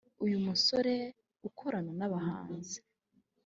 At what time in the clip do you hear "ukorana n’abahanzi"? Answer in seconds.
1.47-2.79